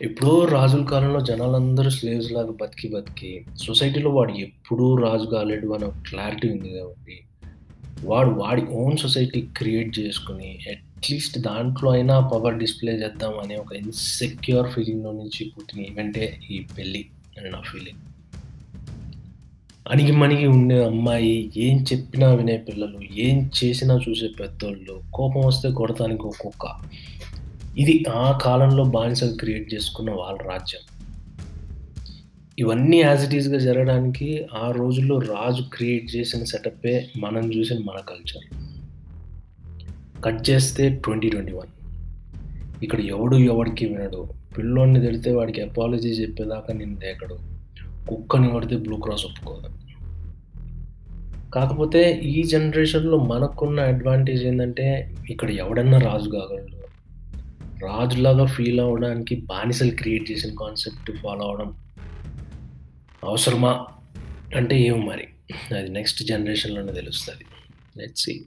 ఎప్పుడో 0.00 0.44
రాజుల 0.44 0.84
కాలంలో 0.84 1.20
జనాలందరూ 1.20 1.90
స్లేవ్స్ 1.90 2.32
లాగా 2.32 2.50
బతికి, 2.50 2.88
బతికి 2.88 3.44
సొసైటీలో 3.56 4.10
వాడు 4.10 4.32
ఎప్పుడూ 4.32 4.96
రాజు 4.96 5.24
కాలేడు 5.24 5.68
అనే 5.68 5.84
ఒక 5.84 5.98
క్లారిటీ 6.10 6.48
ఉంది 6.50 6.68
కాబట్టి, 6.68 7.16
వాడు 8.04 8.30
వాడి 8.30 8.62
ఓన్ 8.72 8.96
సొసైటీ 8.96 9.40
క్రియేట్ 9.56 9.98
చేసుకుని 9.98 10.58
అట్‌లీస్ట్ 10.70 11.38
దాంట్లో 11.38 11.90
అయినా 11.90 12.20
పవర్ 12.20 12.58
డిస్‌ప్లే 12.58 12.92
చేద్దాం 12.92 13.34
అనే 13.44 13.56
ఒక 13.56 13.72
ఇన్‌సెక్యూర్ 13.72 14.68
ఫీలింగ్‌లో 14.68 15.12
నుంచి 15.12 15.44
పుట్టిన 15.44 15.80
ఈవెంటే 15.80 16.38
ఈ 16.50 16.66
పెళ్ళి 16.78 17.02
అని 17.38 17.50
నా 17.50 17.60
ఫీలింగ్. 17.60 18.00
అణిగిమణిగి 19.86 20.46
ఉండే 20.46 20.84
అమ్మాయి, 20.84 21.52
ఏం 21.56 21.84
చెప్పినా 21.92 22.34
వినే 22.34 22.58
పిల్లలు, 22.58 23.00
ఏం 23.18 23.50
చేసినా 23.58 23.94
చూసే 24.08 24.28
పెద్దోళ్ళు, 24.40 25.02
కోపం 25.12 25.42
వస్తే 25.46 25.70
కొడతానికి 25.70 26.22
ఒక్కొక్క 26.22 26.66
ఇది 27.78 28.04
ఆ 28.08 28.38
కాలంలో 28.44 28.84
బానిసలు 28.84 29.36
క్రియేట్ 29.36 29.74
చేసుకున్న 29.74 30.10
వాళ్ళ 30.10 30.38
రాజ్యం. 30.46 30.80
ఇవన్నీ 32.58 33.00
యాజ్ 33.00 33.24
ఇట్ 33.24 33.34
ఈస్‌గా 33.34 33.58
జరగడానికి 33.58 34.46
ఆ 34.54 34.70
రోజుల్లో 34.70 35.18
రాజు 35.18 35.62
క్రియేట్ 35.62 36.16
చేసిన 36.16 36.44
సెటప్పే 36.44 37.08
మనం 37.16 37.52
చూసిన 37.52 37.78
మన 37.84 38.00
కల్చర్. 38.00 38.46
కట్ 40.24 40.50
చేస్తే 40.50 40.88
2021 40.88 41.68
ఇక్కడ 42.82 43.00
ఎవడు 43.00 43.36
ఎవడికి 43.36 43.86
వినడు. 43.86 44.28
పిల్లోడిని 44.58 45.00
తిడితే 45.00 45.32
వాడికి 45.32 45.62
అపాలజీ 45.62 46.08
చెప్పేదాకా 46.08 46.72
నేను 46.74 46.94
దేకడు. 46.94 47.38
కుక్కని 48.08 48.54
పడితే 48.54 48.76
బ్లూ 48.76 48.96
క్రాస్ 48.96 49.26
ఒప్పుకోదు. 49.26 49.68
కాకపోతే 51.54 52.10
ఈ 52.10 52.42
జనరేషన్‌లో 52.42 53.18
మనకున్న 53.18 53.80
అడ్వాంటేజ్ 53.80 54.44
ఏంటంటే 54.44 55.12
ఇక్కడ 55.30 55.50
ఎవడన్నా 55.50 55.98
రాజు 55.98 56.30
కాగలడు. 56.30 56.79
రాజులాగా 57.82 58.46
ఫీల్ 58.46 58.80
అవ్వడానికి 58.80 59.34
బానిసలు 59.34 59.90
క్రియేట్ 59.90 60.30
చేసిన 60.30 60.54
కాన్సెప్ట్ 60.54 61.16
ఫాలో 61.16 61.42
అవ్వడం 61.42 61.74
అవసరమా? 63.24 63.86
అంటే 64.56 64.80
ఏమో 64.80 65.10
మరి. 65.10 65.28
అది 65.76 65.88
నెక్స్ట్ 65.88 66.22
జనరేషన్‌లోనే 66.22 66.92
తెలుస్తుంది 66.92 67.44
లెట్స్ 67.96 68.22
సీ. 68.22 68.44